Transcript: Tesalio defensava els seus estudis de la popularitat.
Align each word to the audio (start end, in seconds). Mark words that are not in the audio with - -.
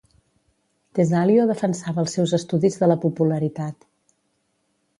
Tesalio 0.99 1.43
defensava 1.51 2.03
els 2.05 2.17
seus 2.19 2.35
estudis 2.39 2.81
de 2.81 2.89
la 2.93 2.99
popularitat. 3.07 3.89